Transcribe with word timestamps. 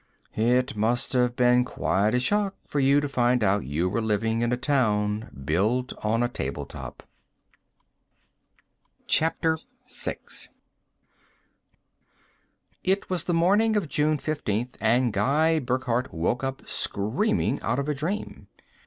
"It 0.35 0.75
must 0.75 1.13
have 1.13 1.35
been 1.35 1.63
quite 1.63 2.15
a 2.15 2.19
shock 2.19 2.55
for 2.65 2.79
you 2.79 3.01
to 3.01 3.07
find 3.07 3.43
out 3.43 3.67
you 3.67 3.87
were 3.87 4.01
living 4.01 4.41
in 4.41 4.51
a 4.51 4.57
town 4.57 5.29
built 5.45 5.93
on 6.03 6.23
a 6.23 6.27
table 6.27 6.65
top." 6.65 7.03
VI 9.07 9.33
It 12.83 13.11
was 13.11 13.25
the 13.25 13.35
morning 13.35 13.77
of 13.77 13.87
June 13.89 14.17
15th, 14.17 14.73
and 14.81 15.13
Guy 15.13 15.59
Burckhardt 15.59 16.11
woke 16.11 16.43
up 16.43 16.67
screaming 16.67 17.61
out 17.61 17.77
of 17.77 17.87
a 17.87 17.93
dream. 17.93 18.47